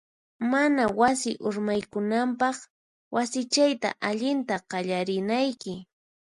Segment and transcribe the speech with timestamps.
[0.51, 2.57] Mana wasi urmaykunanpaq,
[3.15, 5.73] wasichayta allinta qallarinayki.